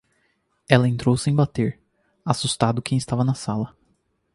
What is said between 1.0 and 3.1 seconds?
sem bater, assustado quem